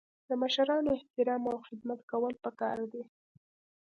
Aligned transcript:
د 0.29 0.31
مشرانو 0.41 0.95
احترام 0.97 1.43
او 1.51 1.57
خدمت 1.67 1.99
کول 2.11 2.33
پکار 2.43 2.77
دي. 2.91 3.03